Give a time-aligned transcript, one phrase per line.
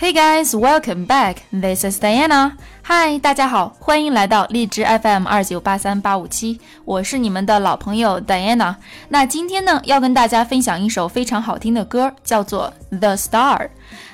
[0.00, 1.42] Hey guys, welcome back.
[1.52, 2.52] This is Diana.
[2.84, 8.76] Hi，大家好，欢迎来到荔枝 FM 二九八三八五七，我是你们的老朋友 Diana。
[9.10, 13.58] 那今天呢，要跟大家分享一首非常好听的歌，叫做《The Star》。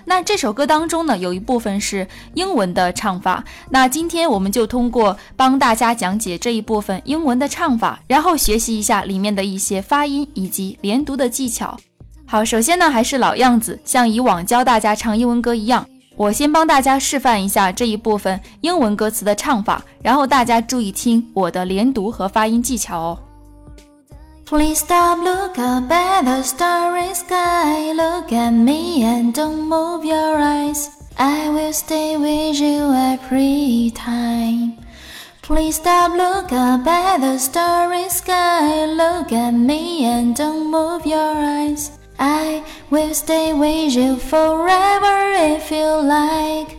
[0.06, 3.44] 那这首歌当中呢，有一部分是英文的唱法。
[3.70, 11.78] 那今天我们就通过帮大家讲解这一部分英文的唱法，然后学习一下里面的一些发音以及连读的技巧。
[12.28, 15.86] 好，首先呢，还是老样子，像以往教大家唱英文歌一样，
[16.16, 23.18] 我先帮大家示范一下这一部分英文歌词的唱法，然后大家注意听我的连读和发音技巧哦。
[24.44, 30.88] Please stop, look up at the starry sky, look at me and don't move your eyes.
[31.16, 34.74] I will stay with you every time.
[35.42, 41.34] Please stop, look up at the starry sky, look at me and don't move your
[41.36, 41.90] eyes.
[42.18, 46.76] I will stay with you forever if you like。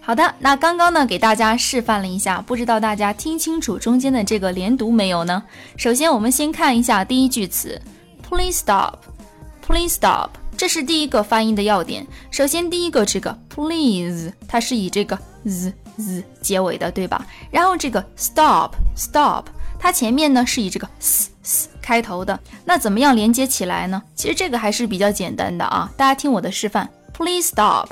[0.00, 5.42] 好的，那刚刚呢给大家示范了一下，不知道大家听清楚中间的这个连读没有呢？
[5.76, 7.80] 首先我们先看一下第一句词
[8.28, 12.06] ，Please stop，Please stop，这是第一个发音的要点。
[12.30, 17.26] 首先第一个这个 Please，它是以这个 z z 结尾的，对吧？
[17.50, 19.44] 然后这个 Stop，Stop。
[19.78, 24.02] 它前面呢是以这个 s s 开头的，那怎么样连接起来呢？
[24.14, 26.88] 其实这个还是比较简单的啊，大家听我的示范。
[27.12, 27.90] Please stop,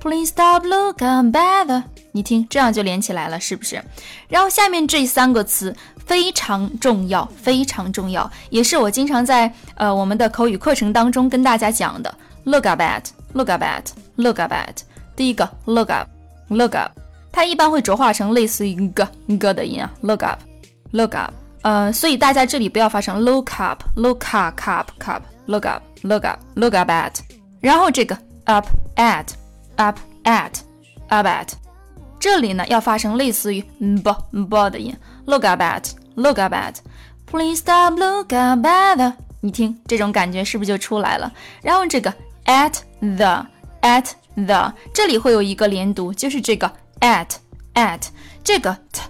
[0.00, 1.82] please stop, look I'm better。
[2.12, 3.84] 你听，这样就连起来了，是不是？
[4.28, 12.12] 然后下面这三个词非常重要，非常重要，也是我经常在呃我们的口语课程当中跟大家讲的。
[12.44, 13.84] Look up at, look up at,
[14.16, 14.76] look up at。
[15.14, 16.08] 第一个 look up,
[16.48, 16.92] look up，
[17.30, 19.06] 它一般会浊化成类似于 g
[19.38, 20.40] g 的音啊，look up。
[20.92, 27.13] Look up，呃，所以大家这里不要发成 look up，look up，up，up，look up，look up，look up at，
[27.61, 28.67] 然后这个 up
[28.97, 31.47] at，up at，up at，
[32.19, 34.15] 这里呢要发成类似于 b
[34.45, 34.93] b 的音，
[35.25, 41.31] look up at，look up at，please stop，look up at，你听这种感觉是不是就出来了？
[41.61, 42.13] 然后这个
[42.45, 47.29] at the，at the，这里会有一个连读，就是这个 at
[47.73, 48.01] at
[48.43, 49.01] 这个 t。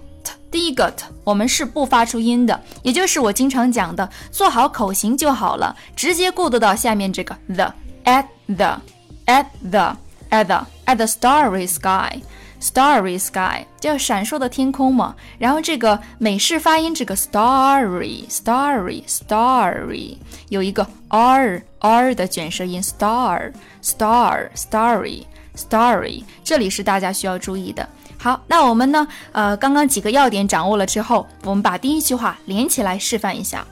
[0.51, 7.73] 第一个 t 我们是不发出音的，也就是我经常讲的，做好口型就好了，直接过渡到下面这个 the
[8.05, 8.81] at the
[9.27, 9.97] at the
[10.31, 12.19] at the at the starry sky
[12.59, 15.15] starry sky 叫闪烁的天空嘛。
[15.37, 20.17] 然后这个美式发音这个 starry starry starry
[20.49, 23.51] 有一个 r r 的卷舌音 star
[23.83, 25.23] star starry
[25.55, 27.87] starry，这里是大家需要注意的。
[28.21, 29.07] 好，那我们呢？
[29.31, 33.65] 呃，刚刚几个要点掌握了之后，我们把第一句话连起来示范一下。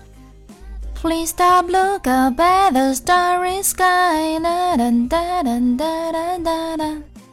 [1.01, 4.39] Please stop, look up at the starry sky.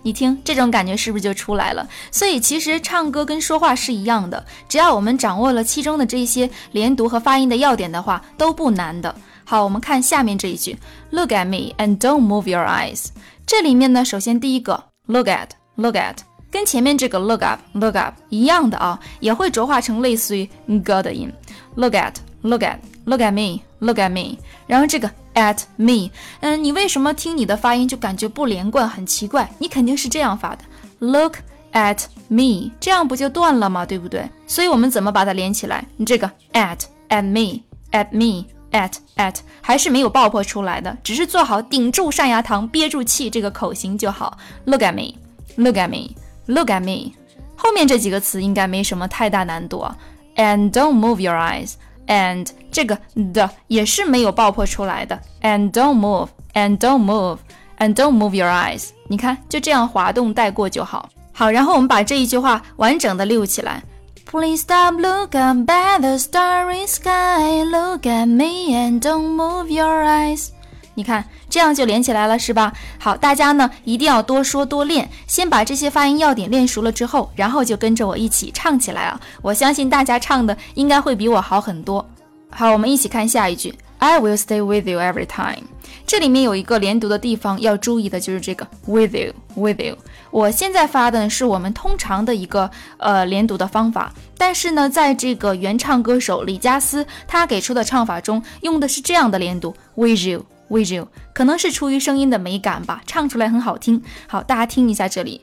[0.02, 1.88] 你听，这种感觉是不是就出来了？
[2.10, 9.14] 所以其实唱歌跟说话是一样的，只要我们掌握了其中的这些连读和发音的要点的话，都不难的。
[9.44, 10.76] 好，我们看下面这一句
[11.10, 13.06] ：Look at me and don't move your eyes。
[13.46, 16.33] 这里面呢，首先第一个，look at，look at。
[16.54, 21.28] 跟前面这个 look up look up 一样的啊，也会浊化成类似于 g 的音。
[21.74, 22.76] Look at look at
[23.06, 24.38] look at me look at me，
[24.68, 26.10] 然后这个 at me，
[26.42, 29.50] 嗯，你为什么听你的发音就感觉不连贯，很奇怪？
[29.58, 30.58] 你肯定是这样发的
[31.00, 31.38] ，look
[31.72, 33.84] at me，这样不就断了吗？
[33.84, 34.30] 对不对？
[34.46, 35.84] 所以我们怎么把它连起来？
[35.96, 36.78] 你这个 at
[37.08, 44.38] at me at me at at 还是没有爆破出来的，只是做好顶住上牙膛，憋住气这个口型就好。
[44.66, 45.18] Look at me
[45.56, 46.14] look at me。
[46.46, 47.12] Look at me，
[47.56, 49.96] 后面这几个词应该没什么太大难度啊。
[50.36, 52.98] And don't move your eyes，and 这个
[53.32, 55.20] 的也是没有爆破出来的。
[55.42, 58.90] And don't move，and don't move，and don't move your eyes。
[59.08, 61.08] 你看，就这样滑动带过就好。
[61.32, 63.82] 好，然后我们把这一句话完整的溜起来。
[64.26, 70.48] Please stop, look up at the starry sky, look at me and don't move your eyes。
[70.94, 72.72] 你看，这样就连起来了，是吧？
[72.98, 79.20] 好，大家呢一定要多说多练，先把这些发音要点练熟了之后，然后就跟着我一起唱起来啊！
[79.42, 82.04] 我相信大家唱的应该会比我好很多。
[82.50, 85.66] 好，我们一起看下一句：I will stay with you every time。
[86.06, 89.96] 这里面有一个连读的地方要注意的，就是这个 with you，with you。
[90.30, 100.44] 我现在发的是我们通常的一个呃连读的方法，但是呢，在这个原唱歌手李佳思他给出的唱法中，用的是这样的连读 with you。
[100.68, 104.02] With you，可能是出于声音的美感吧，唱出来很好听。
[104.26, 105.40] 好，大家听一下这里。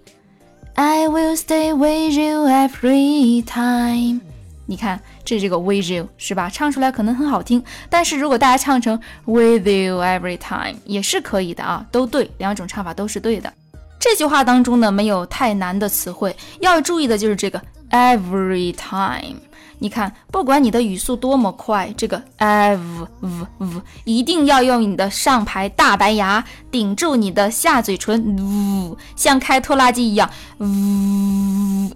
[0.74, 4.22] I will stay with you every time。
[4.66, 6.50] 你看，这是这个 with you 是吧？
[6.50, 13.52] 唱出来可能很好听，但是如果大家唱成 with you every time 也是可以的啊，都对，两种唱法都是对的。
[14.00, 19.36] 这句话当中呢，没有太难的词汇，要注意的就是这个 every time。
[19.83, 22.78] 你看，不管你的语速多么快，这个 ev
[23.19, 30.30] v v 一定要用你的上排大白牙顶住你的下嘴唇，呜，像开拖拉机一样，
[30.60, 30.68] 呜。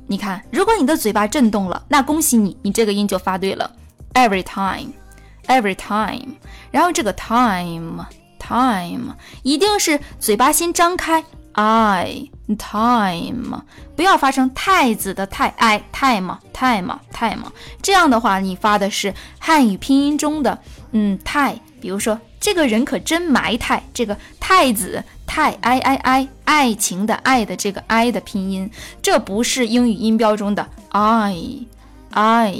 [0.07, 3.71] 你看，如果你的嘴巴震动了，那恭喜你，你这个音就发对了。
[4.15, 6.37] Every time，every time，
[6.71, 11.23] 然后这个 time，time 一定是嘴巴先张开。
[11.55, 13.63] I time
[13.95, 20.59] 不要发成太子的太 I time time time 这样的话，你发的是汉语拼音中的
[20.91, 28.69] 嗯太，比如说这个人可真埋汰，这个太子太 I I I 爱情的爱的这个 I 的拼音，
[29.01, 31.65] 这不是英语音标中的 I
[32.11, 32.55] I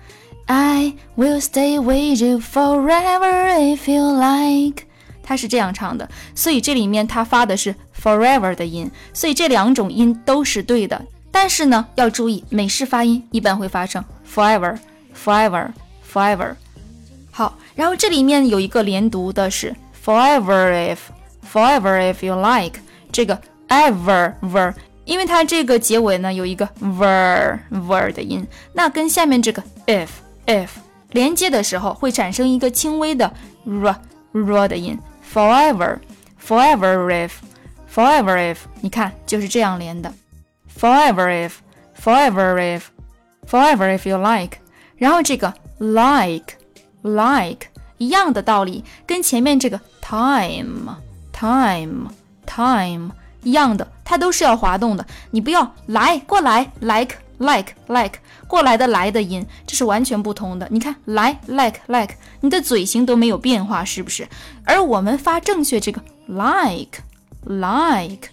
[0.47, 4.90] ：I will stay with you forever if you like。
[5.31, 7.73] 他是这样唱的，所以这里面他发的是
[8.03, 11.01] forever 的音，所以这两种音都是对的。
[11.31, 16.57] 但是呢，要注意美式发音一般会发成 forever，forever，forever。
[17.31, 19.73] 好，然后这里面有一个连读的是
[20.05, 22.81] forever if，forever if you like，
[23.13, 24.75] 这个 ever ver，
[25.05, 30.09] 因为它这个结尾呢有一个 ver ver 的音，那跟下面这个 if
[30.47, 30.71] if
[31.13, 33.33] 连接的时候会产生一个轻微的
[33.65, 33.95] r
[34.33, 34.99] r 的音。
[35.34, 36.00] Forever,
[36.42, 37.32] forever if,
[37.94, 40.14] forever if，你看就是这样连的。
[40.80, 41.52] Forever if,
[42.02, 42.84] forever if,
[43.50, 44.60] forever if you like。
[44.98, 46.56] 然后这个 like,
[47.02, 50.98] like 一样的道理，跟前面这个 time,
[51.34, 52.10] time,
[52.46, 53.12] time
[53.44, 55.06] 一样的，它都是要滑动的。
[55.32, 57.16] 你不要来过来 like。
[58.51, 60.67] 过来的来的音，这是完全不同的。
[60.73, 64.29] 你看来 like like，你的嘴型都没有变化，是不是？
[64.65, 66.99] 而我们发正确这个 like
[67.45, 68.29] like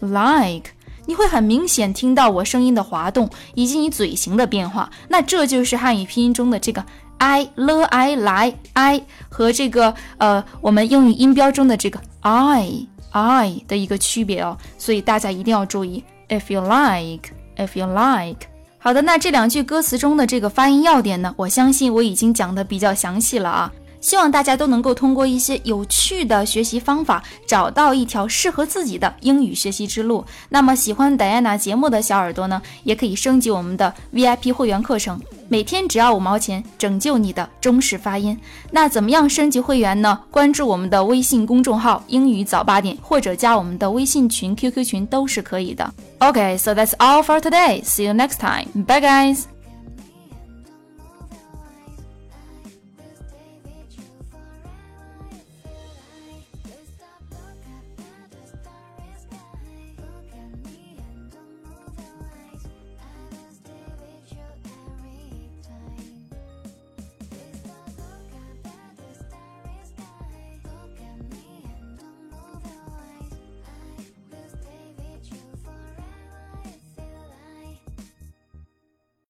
[0.00, 0.70] like，
[1.06, 4.90] 你会很明显听到我声音的滑动以及你嘴型的变化。
[5.08, 6.84] 那这就是汉语拼音中的这个
[7.16, 14.58] i l i 来 i 和这个呃我们英语音标中的这个 i i 的一个区别哦。
[14.76, 18.51] 所以大家一定要注意，if you like if you like。
[18.84, 23.72] 好的，那这两句歌词中的这个发音要点呢，我相信我已经讲的比较详细了啊。
[24.02, 30.22] 希望大家都能够通过一些有趣的学习方法，找到一条适合自己的英语学习之路。
[30.50, 35.18] 那么，喜欢戴安娜节目的小耳朵呢，也可以升级我们的 VIP 会员课程，
[35.48, 38.38] 每天只要五毛钱，拯救你的中式发音。
[38.72, 40.18] 那怎么样升级会员呢？
[40.30, 45.94] 关注我们的微信公众号“英语早八点”，或者加我们的微信群、QQ 群都是可以的。
[46.18, 47.82] OK，so that's all for today.
[47.84, 48.84] See you next time.
[48.84, 49.61] Bye, guys.